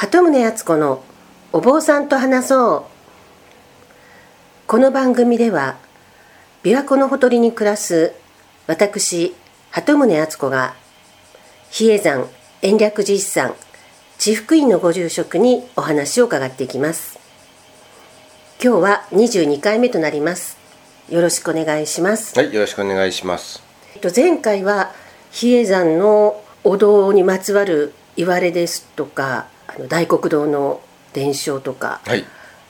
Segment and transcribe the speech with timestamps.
[0.00, 1.04] 鳩宗敦子の
[1.52, 4.66] お坊さんと話そう。
[4.66, 5.76] この番組では
[6.62, 8.14] 琵琶湖のほとりに暮らす
[8.66, 9.34] 私
[9.70, 10.74] 鳩宗敦子が
[11.68, 12.26] 比叡山
[12.62, 13.54] 延暦寺一山
[14.16, 17.18] 地福院のご住職にお話を伺っていきます。
[18.64, 20.56] 今日は22回目となります。
[21.10, 22.34] よろしくお願いします。
[22.38, 23.62] はい、よろしくお願いします。
[23.94, 24.94] えっと前回は
[25.30, 29.46] 比叡山のお堂にまつわる言われですとか
[29.76, 30.80] あの大黒堂の
[31.12, 32.24] 伝承とかはい、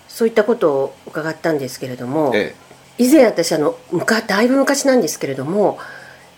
[0.08, 2.54] そういったことを伺ったんですけれども、え
[2.98, 5.78] 以前私あの昔だいぶ昔なんですけれども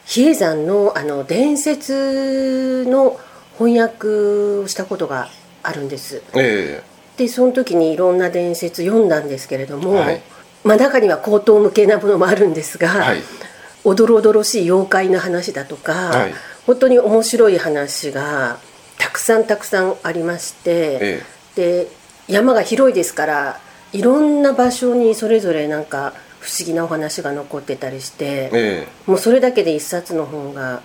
[0.04, 3.18] 比叡山のあの伝説の
[3.58, 4.08] 翻訳
[4.62, 5.28] をしたことが
[5.62, 6.22] あるんです。
[6.34, 6.82] え、え。
[7.16, 10.22] でその時にいろんな伝説読んだんですけれども、はい。
[10.64, 13.18] まあ、中には高等無形なものもあるんですが、はい。
[13.84, 16.34] おどろおどろしい妖怪の話だとか、はい。
[16.66, 18.58] 本当に面白い話が
[19.02, 21.22] たくさんたくさんありまして、え
[21.56, 21.88] で
[22.28, 23.60] 山が広いですから
[23.92, 28.86] いろんな場所にそれぞれなんか不思議なお話が残ってたりして、え、え。
[29.10, 30.82] もうそれだけで一冊の本が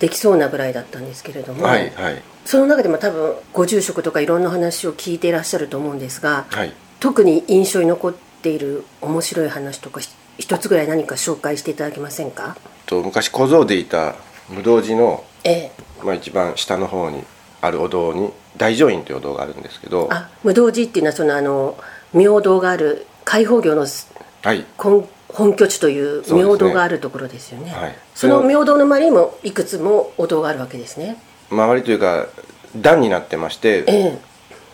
[0.00, 6.72] できそうなぐらいだったんですけれどえ、も、はい、はい、その中でも多分ご住職とかいろんな話を聞いていらっしゃると思うんですが、はい。
[6.98, 10.08] 特に印象に残っている面白い話とかひ
[10.38, 12.56] 一つぐらい何か紹介していただけませんか？
[12.86, 14.16] と昔小僧でいた
[14.48, 15.72] 無道寺のええ。
[16.02, 17.22] まあ一番下の方に
[17.62, 21.78] あるお堂に大乗院というお堂があるんですけど、あ無道寺っていうのはそのあの
[22.12, 23.86] 明堂がある開放業の
[24.42, 27.70] はい、本本拠地という明堂があるところですよね。
[27.70, 27.96] はい。
[28.14, 31.16] その明堂の周りにもいくつもお堂があるわけですね。
[31.50, 32.26] 周りというか
[32.76, 34.18] 段になってまして、ええ。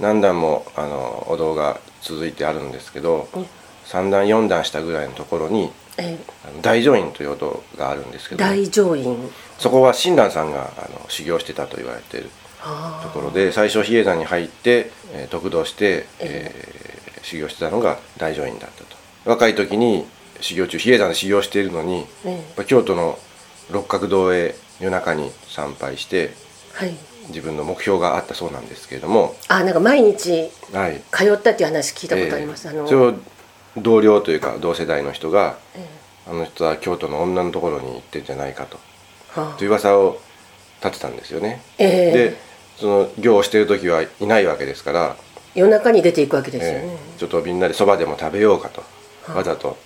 [0.00, 3.46] 何段もあのお堂が続いてあるんですけど、うん
[3.84, 6.60] 三段四段下ぐらいのところにええ。
[6.60, 9.30] 大乗院というお堂があるんですけど、大乗院。
[9.58, 12.37] そこは親鸞さんがあの修行してたと言われているあ
[13.02, 16.88] ところで最初比叡山に入って、えー得度して、えー
[17.22, 18.96] 修行してたのが大乗院だったと。
[19.26, 20.06] 若い時に
[20.40, 22.32] 修行中比叡山で修行しているのに、ええ。
[22.32, 23.18] やっぱ京都の
[23.70, 26.32] 六角堂へ夜中に参拝して
[26.72, 26.94] はい。
[27.28, 33.14] 自分の目標があったそうなんですけれども、あなんか毎日はい、通ったっていう話聞いたことあります、あのそれを
[33.76, 35.86] 同僚というか同世代の人がえ
[36.26, 38.78] あの人は京都の女のところに行ってんじゃないかと。
[39.36, 39.58] えはあ。
[39.58, 40.18] という噂を
[40.82, 41.60] 立てたんですよね。
[41.76, 42.12] ええ。
[42.12, 42.47] で
[42.78, 45.16] その行をしてる時はいないわけですから
[45.54, 48.84] 夜中に出ていくわけですよね、ええちょっとみんなでそばでも食べようかと、
[49.28, 49.76] あわざと、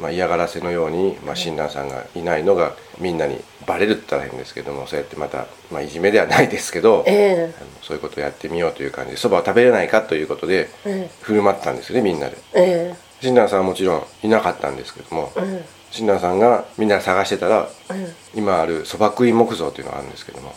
[0.00, 11.10] まあ、嫌がらせのように、まあ、親鸞さんがいないのがみんなにバレるって言ったら変ですけどもそうやってまた、まあ、いじめではないですけど、えあのそういうことをやってみようという感じでそばを食べれないかということでええ。
[11.20, 12.36] 振る舞ったんですよねみんなで。
[12.54, 12.96] ええ。
[13.20, 18.14] 親鸞さんはもちろんいなかったんですけどもえ親鸞さんがみんなで探してたらええ。
[18.34, 20.52] 今あるそば食い木像というのがあるんですけども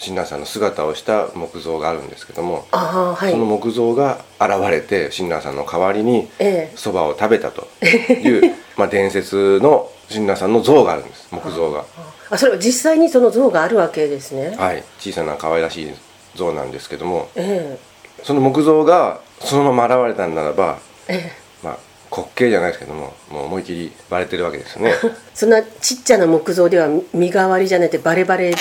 [0.00, 3.30] 親鸞さんの姿をした木像があるんですけども、はい。
[3.30, 6.72] その木像が現れて親鸞さんの代わりにええ。
[6.74, 11.84] そばを食べたという まあ伝説の親鸞さんの像があるんです木像が。
[12.30, 14.82] あそれは実際にその像があるわけですね、はい。
[14.98, 15.94] 小さな可愛らしい
[16.34, 17.76] 像なんですけどもえ
[18.22, 20.78] その木像がそのまま現れたんならば
[21.08, 21.32] ええ。
[21.62, 21.76] まあ
[22.10, 24.94] 滑稽じゃないですけどももう思い切りバレてるわけですよね。
[25.04, 28.54] え そんなちっちゃな木像では身代わりじゃなくてバレバレ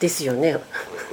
[0.00, 0.58] ですよね。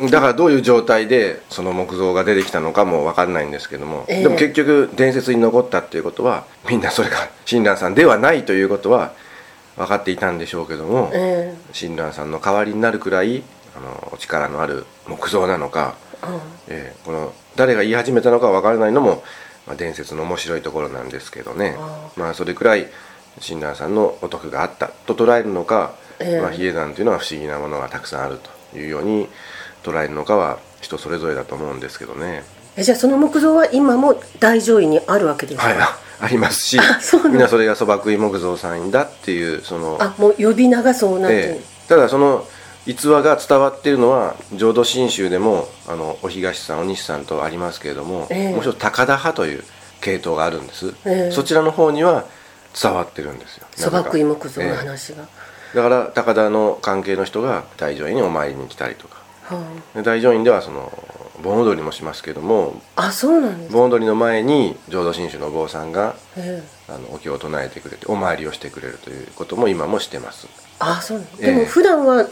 [0.09, 4.23] だからどういう状態でその木像が出てきたのかも分かんないんですけども、ええ。
[4.23, 9.11] でも結局伝説に残ったっていうことはみんなそれが 親鸞さんではないということは
[9.75, 13.43] 分かっていたんでしょうけども、え親鸞さんの代わりになるくらい
[13.75, 16.41] あのお力のある木像なのか、えうん。
[16.69, 19.23] えーこの誰が言い始めたのか分からないのも、
[19.65, 21.75] まあ、伝説の面白いところなんですけどね。
[21.79, 22.87] あまあそれくらい
[23.39, 26.41] 親鸞さんのお得があったと捉えるのか、ええ。
[26.41, 29.27] まあ、比叡山というのは不思議なものがたくさんあるというように
[29.83, 32.43] 捉えるのかは人それぞれだと思うんですけどね。
[32.75, 41.89] えじゃあその木像は今も大乗院にあるわけですか、はい、あ ありますしあそうみんなそれがそば食い木像さんだっていうそのあもう呼び名がそうなって、ええ。
[41.89, 42.45] ただその
[42.85, 48.51] 逸話が伝わっているのは浄土真宗でもあのお東さんお西さんとありますけれども、ええ。
[48.51, 49.63] もう一つ高田派という
[49.99, 51.31] 系統があるんです、ええ。
[51.31, 52.23] そちらの方には
[52.79, 53.67] 伝わってるんですよ。
[53.75, 54.75] そば食い木像のええ。
[54.75, 55.27] 話が、
[55.75, 59.17] だから高田の関係の人が大乗院にお参りに来たりとか。
[59.43, 59.63] は
[59.95, 60.91] で大乗院ではその
[61.41, 62.81] 盆踊りもしますけども。
[62.95, 66.91] ああそうなんです、盆踊りの前に浄土真宗のお坊さんがええ。
[66.91, 70.47] あのお経を唱えてくれてお参りをしてくれるということも今もしてます。
[70.79, 71.45] あそうなんええ。
[71.47, 72.27] でも普段は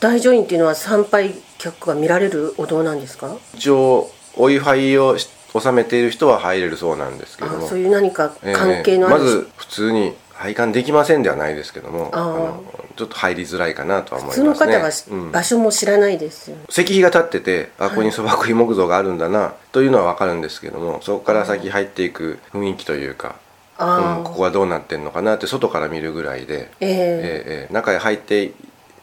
[0.00, 3.36] 大乗院っていうのは参拝客が見られるお堂なんですか？
[3.54, 5.28] 一応お祝いをし
[5.58, 7.66] 収めている人は入れるそうなんですけれども。
[7.66, 12.38] あそういう何かええ関係のある、まず普通に拝観できませんではないですけどもあー。
[12.38, 12.64] の
[12.96, 14.66] ちょっと入りづらいかなとは思普いますね。
[14.66, 23.36] 通の方場所も知らないですよね、石碑が立っててあここにそば食い木像があるんだなというのは分かるんですけどもそこから先入っていく雰囲気というか、
[23.78, 26.90] うん、ここはどうなってんのかなって外から見るぐらいで、ええ。
[26.90, 27.72] ええええ。
[27.72, 28.52] 中へ入って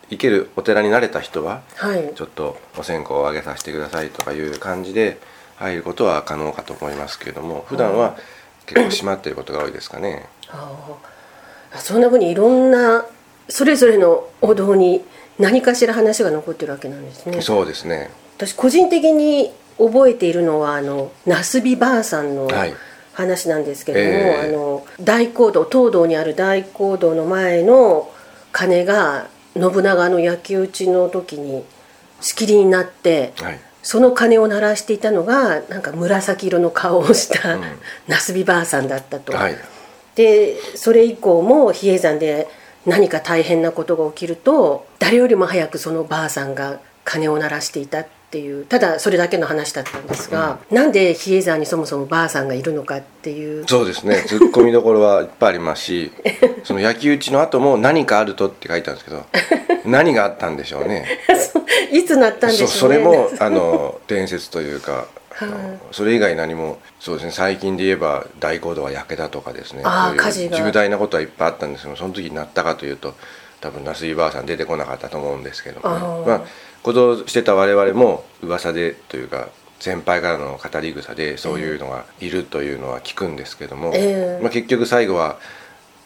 [0.09, 2.13] いけるお寺に慣れた人ははい。
[2.15, 5.19] ちょっとお線香をあげさせてくださいとかいう感じで
[5.57, 8.15] 入ることは可能かと思いますけれども普段は
[8.65, 10.27] 結構閉まっていることが多いですかね。
[10.49, 11.16] ああ
[11.79, 13.05] そんなふうにいろんな
[13.49, 15.03] それぞれのお堂に
[15.39, 17.41] 何かしら話が残ってるわけなんですね。
[17.41, 18.09] そうですね。
[18.37, 22.73] 私個人的に覚えているのはあの那須美ばあさんのはい。
[23.13, 24.47] 話なんですけれども、ええ。
[24.49, 28.11] あの大講堂東堂にある大講堂の前の
[28.51, 29.25] 鐘が
[29.55, 31.63] 信長の焼き討ちの時に
[32.21, 33.59] 仕切りになってはい。
[33.81, 37.61] その鐘を鳴らしていたのがなんか紫色の顔をした、うん。
[38.07, 39.35] 那須美ばあさんだったと。
[39.35, 39.55] はい
[40.17, 42.47] でそれ以降も比叡山で
[42.87, 53.65] 何か大変なことが起きると誰よりも早くそのばあさんが鐘を鳴らしていたっていうただそれだけの話だったんですが、なんで比叡山にそもそもばあさんがいるのかっていう。
[53.67, 54.25] そうですね。
[54.27, 56.11] ツッコミどころはいっぱいありますし
[56.65, 59.25] その焼き討ちの後も「何かあると」って書いてあるんですけど
[59.85, 61.05] 何があったんでしょうね。
[61.93, 62.73] いつなったんでしょうね。
[62.73, 65.05] そそれもあの伝説というか
[65.91, 69.83] それ以外何もそうですね最近で言えば大講堂は焼けたとかですね
[70.57, 73.13] 重大なことはいっぱいあったんですけどその時になったかというと
[73.61, 76.27] 多分那須井ばあさん出てこなかったと思うんですけどもね。
[76.27, 76.41] まあ
[76.83, 79.49] 行動してた我々も噂でというか
[79.79, 84.41] 先輩からの語り草でそういうのがいるというのは聞くんですけども、ええ。
[84.41, 85.37] まあ、結局最後は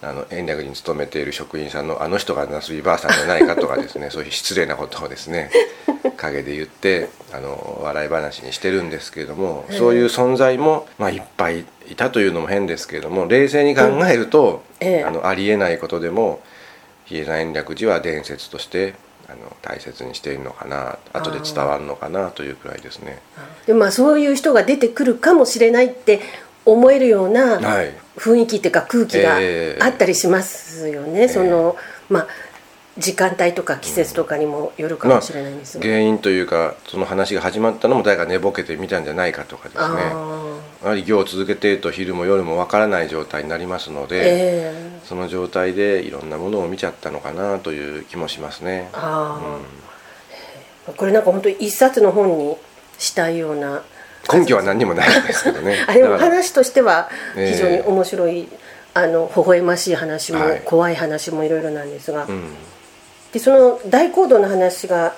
[0.03, 5.51] あの延暦に勤めている職員さんのあの人が那須井ばあさんじゃないかとかですね そういう失礼なことをですね
[6.17, 9.77] 陰で言ってあの笑い話にしてるんですけれども、ええ。
[9.77, 15.03] そういう存在も、まあ、いっぱいいたというのも変ですけれども冷静に考えると、ええ。
[15.03, 16.41] あのありえないことでも
[17.05, 18.95] 比叡山延暦寺は伝説として
[19.27, 23.19] あの大切にしているのかな後で伝わるのかなというくらいですね。
[23.65, 26.19] でまあそういう人が出てくるかもしれないって
[26.65, 27.93] 思えるようなはい。
[28.17, 29.81] 雰囲気っていうか空気がええ。
[29.81, 31.75] あったりしますよね、その
[32.09, 32.27] まあ
[32.97, 39.83] 時間帯とか季節とかにもよるかもしれないんですが、原因というかその話が始まったのも誰か寝ぼけてみたんじゃないかとかですね。
[39.85, 44.21] あやはり行を続けていると昼も夜もわからない状態になりますのあで、え
[44.75, 44.99] え。
[45.05, 48.89] その状態でいろんなものを見ちゃったのかなという気もしますね。
[48.93, 49.59] あ
[50.87, 52.57] あ、これなんか本当に一冊の本に
[52.99, 53.83] したいような
[54.33, 55.83] 根拠は何にもないんですけどね。
[55.87, 57.51] あでも話としてはええ。
[57.53, 58.47] 非常に面白い、
[58.93, 60.61] あの微笑ましい話も、はい。
[60.65, 62.55] 怖い話もいろいろなんですが、うん。
[63.33, 65.13] でその大講堂の話が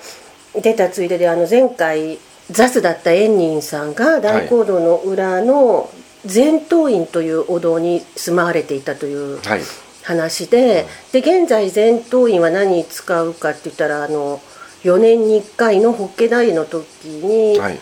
[0.54, 2.18] 出たついでであの前回
[2.50, 5.90] ザスだった円仁さんが大講堂の裏の
[6.24, 9.60] 禅洞院というお堂に住まわれていたというはい。
[10.04, 14.40] 話で,、で現在禅洞院は何に使うかって言ったらあの
[14.82, 17.80] 4年に1回の法華大の時にはい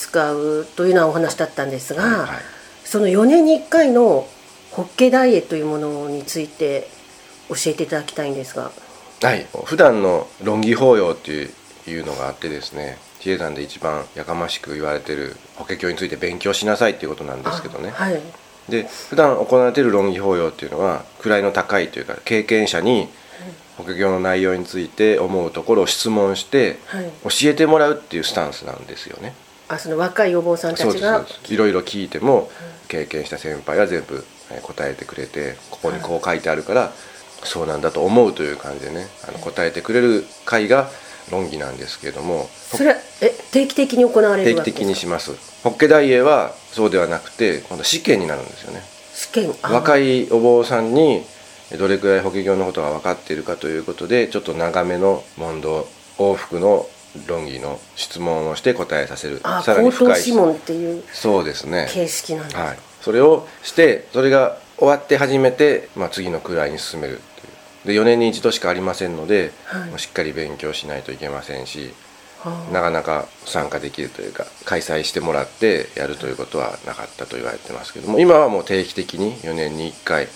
[0.00, 2.38] 使うというようなお話だったんですが、はい
[2.90, 4.26] その4年に1回の
[4.72, 6.88] 法華大会というものについて
[7.48, 8.72] 教えていただきたいんですが。
[9.22, 11.30] はい、普段の論議法要って
[11.88, 17.90] いうのがあってですね比叡山で一番やかましく言われてる法華経について勉強しなさいっていうことなんですけどね。
[17.90, 18.20] あはい。
[18.68, 23.08] で普段行われている論議法要っていうのは位の高いというか経験者に
[23.76, 27.04] 法華経の内容について思うところを質問してはい。
[27.22, 29.32] 教えてもらうっていうスタンスなんですよね。
[29.72, 32.50] あその若いお坊さんたちがいろいろ聞いても
[32.88, 36.92] 経験した先輩が全部えー答えてくれてここにこう書いてあるから
[37.44, 40.90] そうなんだと思うという感じでねあの答えてくれる会が
[41.30, 44.80] 論議なんですけれどもそれはえ定期的に行われ定期るわけですか？
[44.80, 45.32] 的にします。
[45.62, 48.82] 法華大英はそうではなくて今度試験になるんですよね。
[49.14, 51.22] 試験若いいお坊さんに
[51.78, 55.86] どれくらい法華経のことが分かっているかということでちょっと長めの問答
[56.18, 56.86] 往復の
[57.26, 59.40] 論議の質問をして答えさせる。
[59.42, 61.88] あさらに深い諮問っていうそうですね。
[61.90, 67.94] 形式なんです、はい、それをしてそれが終わって初めて、まあ、次の位に進めるっていう。
[67.94, 69.90] で4年に一度しかありませんので、はい。
[69.90, 71.92] もうしっかり勉強しないといけませんし
[72.40, 80.28] はあなかなか参加できるというか開催してもらってやるということはなかったと言われてますけども今はもう定期的に4年に1回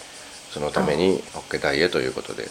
[0.50, 2.49] そのために法華大へということで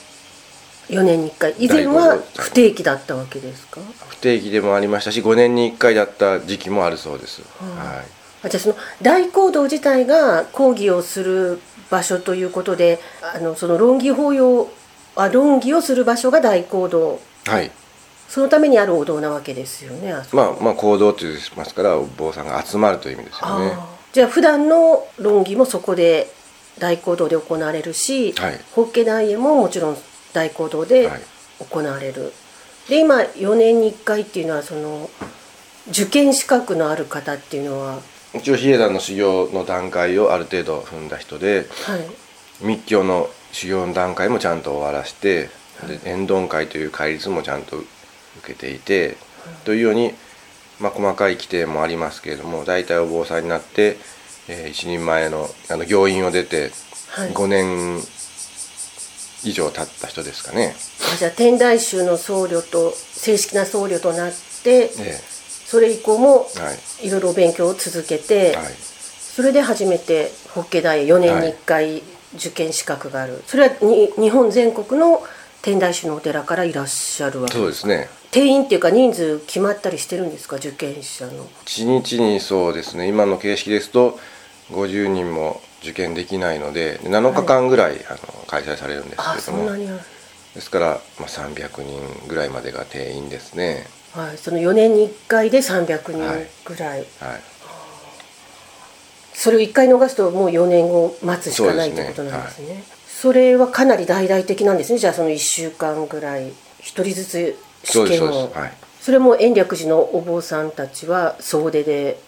[0.90, 1.56] 4年に1回。
[1.60, 3.80] 以前は不定期だったわけですか？
[4.10, 7.42] 不定期でもありましたし5年に1回だった時期もあるそうです。
[7.60, 8.06] ははい。
[8.46, 11.60] あじゃあその大講堂自体が講義をする
[11.90, 13.00] 場所ということで
[13.36, 14.70] あのその論議法要
[15.16, 17.20] あ論議をする場所が大講堂。
[17.46, 17.72] はい。
[18.30, 23.72] そのためにあるお堂なわけですよねあまあまあ行動って言いますからお坊さんが集まるという意味ですよね。
[23.72, 23.88] ああ。
[24.12, 26.34] じゃあ普段の論議もそこで
[26.80, 28.60] 大講堂で行われるし、はい。
[28.72, 29.98] 法華大へももちろん
[30.34, 31.22] 大講堂ではい。
[31.60, 32.34] 行われる、
[32.90, 35.10] で今4年に1回っていうのはその
[35.90, 38.00] 受験資格のある方っていうのは
[38.34, 42.66] 一応比叡山の修行の段階をある程度踏んだ人ではい。
[42.66, 45.50] 密教の修行の段階もちゃんと終わらして
[45.88, 47.88] で縁頓会という戒律もちゃんと受
[48.48, 49.18] けていて、
[49.66, 50.14] というように、
[50.80, 53.98] まあ、細かい規定もありますけれども大体お坊さんになって、
[54.48, 56.72] えー一人前のあの行員を出て
[57.10, 57.30] はい。
[57.30, 58.00] 5年
[59.44, 60.76] 以上経った人ですかね。
[61.14, 64.34] あじゃあ天台宗の僧侶と正式な僧侶となっ
[64.64, 65.20] てえ
[65.66, 67.08] それ以降もえはい。
[67.08, 68.74] いろいろお勉強を続けて、はい。
[68.74, 72.04] それで初めて法華大へ4年に1回
[72.36, 75.24] 受験資格がある、それはに日本全国の
[75.62, 77.54] 天台宗のお寺からいらっしゃるわけ。
[77.54, 78.10] そうですね。
[78.32, 80.58] 定員っていうか人数決まったりしてるんですか？
[80.58, 81.46] 受験者の。
[81.66, 83.08] 1日にそうですね。
[83.08, 84.20] 今の形式ですと
[84.72, 89.58] 50人も受験できないので7日間ぐらい、あの開催されるんですあけれども。
[89.60, 90.00] そんなにある。
[90.56, 90.88] ですから、
[91.20, 93.86] まあ、300人ぐらいまでが定員ですね。
[94.14, 97.08] はい、その4年に1回で300人ぐらい、はい。
[99.34, 102.84] それを1回逃すともう4年を待つしかないねということなんですね。
[103.08, 105.00] それはかなり大々的なんですね。
[105.00, 108.52] じゃあその1週間ぐらい1人ずつ試験を。
[108.54, 108.74] はい。
[109.02, 112.20] それも延暦寺のお坊さんたちは総出で。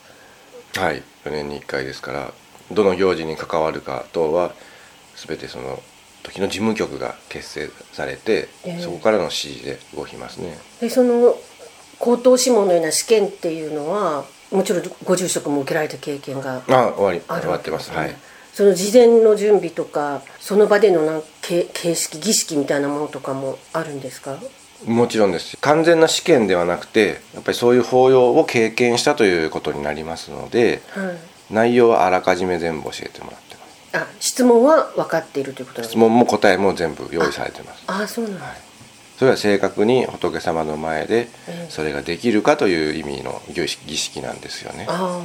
[0.76, 1.04] はい。
[1.26, 2.34] 4年に1回ですから
[2.72, 4.54] どの行事に関わるか等は
[5.16, 5.82] 全てその
[6.24, 8.82] 時の事務局が結成されて、ええ。
[8.82, 10.58] そこからの指示で動きますね。
[10.82, 11.36] でその
[12.00, 17.92] 高等諮問のような試験っていうのはもちろんご住職も受けられた経験があ終わり終わってます。
[17.92, 18.16] はい。
[18.54, 24.40] その事前の準備とかその場でのなん形形式儀式みたいなものとかもあるんですか？
[24.86, 25.58] もちろんです。
[25.58, 31.18] 完全な試験ではなくてやっぱりそういう法要を経験したということになりますのではい
[31.50, 33.98] 内容はあらかじめ全部教えてもらってます。
[33.98, 37.84] あ質問は分かっているということです質問も答えも全部用意されてます。
[37.88, 38.46] ああそうなんだ、
[39.18, 41.68] それは正確に仏様の前でええ。
[41.70, 44.86] それができるかという意味の儀式儀式なんですよね。
[44.90, 45.22] あは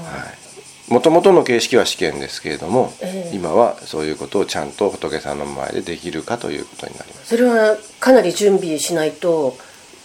[0.89, 0.93] い。
[0.93, 3.37] もともとの形式は試験ですけれども、ええ。
[3.37, 7.29] 今はそういうことをちゃんと仏さんの前でできるかということになります。
[7.29, 9.57] それはかなり準備しないと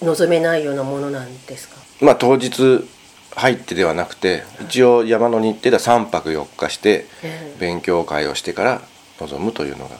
[0.02, 1.76] 望めないようなものなんですか？
[2.02, 2.88] まあ当日
[3.36, 7.60] 入ってではなくて一応山の日程では3泊4日してええ。
[7.60, 8.82] 勉強会をしてから
[9.20, 9.96] 臨むというのが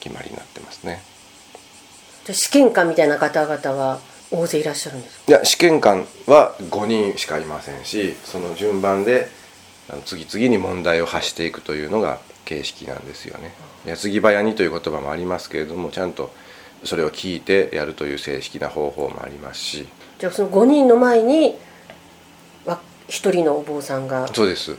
[0.00, 1.02] 決まりになってますね。
[2.24, 4.00] じゃあ試験官みたいな方々は
[4.30, 5.24] 大勢いらっしゃるんですか？
[5.28, 9.28] いや試験官は5人しかいませんしその順番で
[10.04, 13.52] 次々に問題を発していくというのが形式なんですよね。
[13.86, 16.30] 矢継ぎ早にという言葉もありますけれどもちゃんと
[16.84, 19.88] それを聞いてやるという正式な方法もありますし。
[20.18, 21.54] じゃあその5人の前にわ
[23.10, 24.76] 一人のお坊さんがそうです。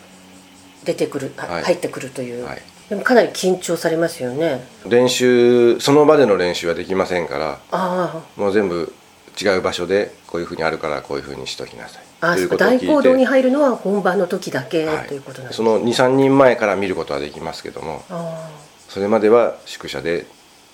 [0.83, 1.63] 出てくる、あはい。
[1.63, 2.61] 入ってくるという、はい。
[2.89, 4.65] でもかなり緊張されますよね。
[4.87, 8.93] 練習その場での練習はできませんからあもう全部
[9.41, 11.21] 違う場所でこういうふうにあるからこうい。
[11.21, 15.07] うふうにしときなさいあい大行動に入るのは本番の時だけ、はい。
[15.07, 18.49] ということなんですその23人前から見ることはできますけどもあ
[18.89, 20.25] それまでは宿舎で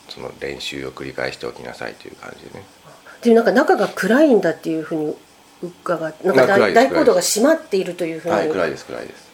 [0.10, 2.66] その練習を繰り返しておきなさいという感じでね。
[2.86, 2.90] あ
[3.22, 5.16] でもなんか中が暗いんだっていうふうに
[5.62, 9.28] 伺ってなんか大大講堂が閉まっているというふうに、はい暗いです暗いです。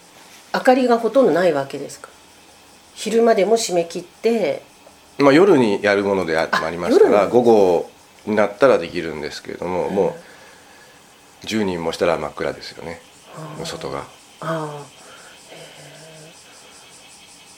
[0.53, 2.09] 明かりがほとんどないわけですか？
[2.95, 4.61] 昼間でも締め切って。
[5.19, 7.89] まあ夜にやるものでああありますから夜午後
[8.25, 9.95] になったらできるんですけれども、うん。
[9.95, 10.15] も
[11.43, 13.01] う10人もしたら真っ暗ですよね。
[13.65, 13.99] 外が。
[13.99, 14.03] あ
[14.41, 14.85] あ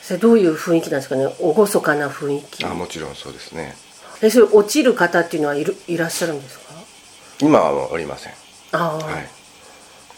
[0.02, 1.28] それどういう雰囲気なんですかね？
[1.40, 2.64] 厳かな雰囲気。
[2.66, 3.76] あもちろんそうですね。
[4.22, 6.74] えそれ落ちる方っていうのはいるいらっしゃるんですか？
[7.42, 8.34] 今はおりません
[8.76, 9.28] ああ、はい。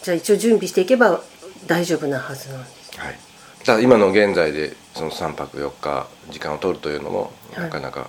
[0.02, 1.20] じゃあ一応準備していけば
[1.66, 3.18] 大丈夫なはずなんですはい。
[3.64, 7.64] ただ今の現在でその3泊4日時間を取るというのもはい。
[7.64, 8.08] なかなか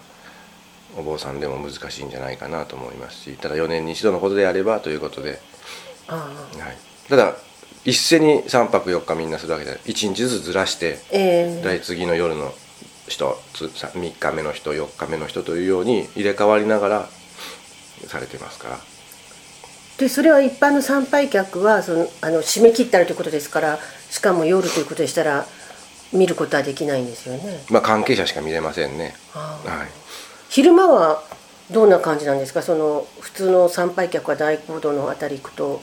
[0.97, 5.39] お坊さんでも難しいんじゃないかなと思いますしただ4年に一度のことであればということで、
[6.07, 7.35] あはい、ただ
[7.85, 11.61] 一斉に3泊4日みんなするわけで1日ずつずらしてあええ。
[11.63, 12.53] 第次の夜の
[13.07, 17.09] 人つさ3日目の人4日目の人というように入れ替わりながら
[18.07, 18.79] されてますから
[19.99, 23.79] でそれは一般の参拝客はそのあの締め切ったらということですから
[24.09, 25.45] しかも夜ということでしたら
[26.13, 27.63] 見ることはできないんですよね。
[27.69, 29.15] まあ関係者しか見れませんね。
[29.33, 29.87] はい。
[30.49, 31.21] 昼間は
[31.69, 32.63] どんな感じなんですか？
[32.63, 35.81] その普通の参拝客は大講堂のあたり行くと。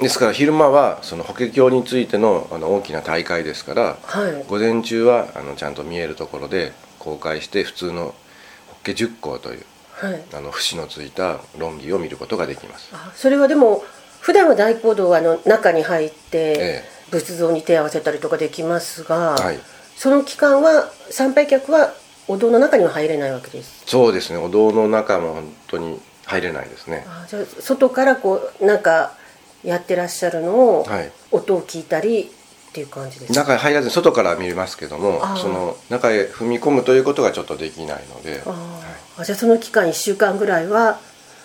[0.00, 4.44] ですから昼間はその法華経についてのあの大きな大会ですからはい。
[4.46, 8.14] 午前中はあのちゃんと見えるところで公開して普通の
[8.68, 10.22] 法華十項というはい。
[10.34, 12.90] あの節のついた論議を見ることができます。
[12.92, 13.84] あそれはでも
[14.20, 16.94] 普段は大講堂はあの中に入ってええ。
[17.10, 19.58] 仏像に手を合わせたりとかできますが、はい。
[19.96, 21.92] その期間は参拝客は
[22.26, 23.84] お堂の中には入れないわけです。
[23.86, 24.38] そうですね。
[24.38, 27.04] お堂の中も本当に入れないですね。
[27.06, 29.12] あじゃあ外からこうなんか
[29.62, 31.12] やってらっしゃるのを、はい。
[31.30, 32.30] 音を聞いたり
[32.74, 33.32] っていう感じです。
[33.32, 40.98] か中へ入らずに外から見れますけどもその中へ踏み込むということがちょっとできないので、あはーあじゃあその期間1週間ぐらいは、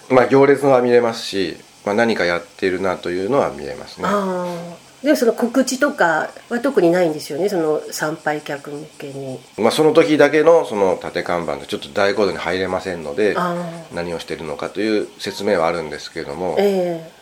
[0.09, 4.07] いまあ、行列は見れますし、まあ、何かやってるなというのは見えますね。
[5.03, 9.39] でもその告知とかは特にないんですよねその参拝客向けに。
[9.57, 13.55] まあ、その時だけのその縦看板でちょっと大講堂に入れませんのであ
[13.93, 17.18] 何をしてるのかという説明はあるんですけれどもあええ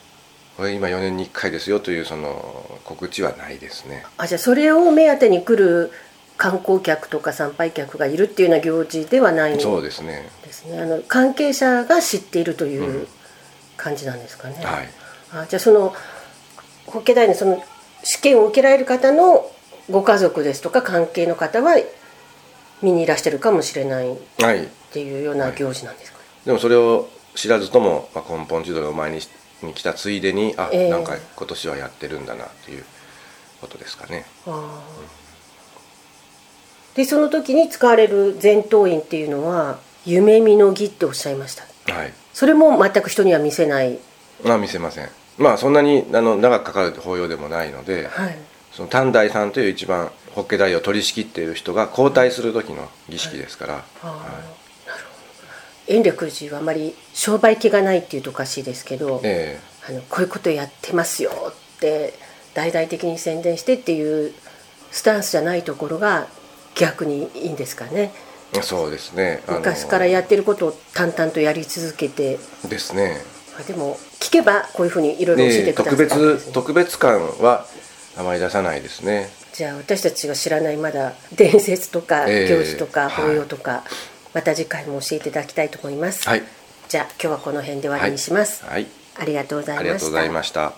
[0.57, 4.03] これ今4年に1回ですよというその告知はないですね。
[4.17, 5.91] あじゃあそれを目当てに来る
[6.35, 10.27] 観光客とか参拝客がいるっていうような行事ではないんそうですね。
[10.43, 10.79] ですね。
[10.79, 13.07] あの関係者が知っているというう
[13.75, 14.89] 感じなんですかね、はい。
[15.31, 15.93] あじゃあその
[16.87, 17.63] 法華大のその
[18.03, 19.51] 試験を受けられる方の
[19.91, 21.75] ご家族ですとか関係の方は
[22.81, 24.67] 見にいらしてるかもしれないっはい。
[24.91, 29.19] ていうような行事なんですかね、でもそれを知らずとも、まあ、根本地蔵の前に
[29.61, 30.89] に来たついでにあ、ええ。
[30.89, 32.85] なんか今年はやってるんだなという
[33.61, 34.25] ことですかね。
[36.95, 41.63] でその時に使われる前頭院っていうのは夢見の儀っておっしゃいました。
[41.93, 42.13] はい。
[42.33, 43.99] それも全く人には見せない。
[44.43, 45.09] まあ見せません。
[45.37, 48.37] まあそんなにあの長くかかる法要でもないのではい。
[48.71, 54.05] その丹大さんという一番法華大を取り仕切っている人が交代する時の儀式ですから、ああ。
[54.05, 54.66] なるほど
[55.88, 62.13] 延暦寺はあまり商売気がないっていうとおかしいですけど、えあのこういうことやってますよって
[62.53, 64.34] 大々的に宣伝してっていう
[64.91, 66.27] スタンスじゃないところが
[66.75, 68.12] 逆にいいんですかね。
[68.53, 69.41] えそうですね。
[69.48, 72.39] あの昔からやってることを淡々とやり続けて。
[72.67, 73.22] ですね。
[73.60, 77.65] あでも聞けばこういうふうにいろいろ教えてでくださ特ったんです、ね、別特別感は
[78.15, 79.29] あまり出さないですね。
[79.53, 82.50] じゃあ私たちが知らないまだ伝説とかええ。
[82.50, 83.84] 行事とかはい法要とか、
[84.38, 86.44] また次回も教えていただきたいと思います、はい。
[86.88, 88.86] じゃあ今日はこの辺で終わりにします、はい。
[89.20, 89.84] ありがとうございあました。
[89.84, 90.74] りがとうございました